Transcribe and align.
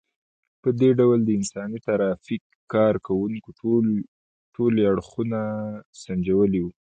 په 0.61 0.69
دې 0.79 0.89
ډول 0.99 1.19
د 1.23 1.29
انساني 1.39 1.79
ترافیک 1.87 2.43
کار 2.73 2.93
کوونکو 3.07 3.49
ټولي 4.55 4.81
اړخونه 4.91 5.39
سنجولي 6.01 6.59
وو. 6.61 6.71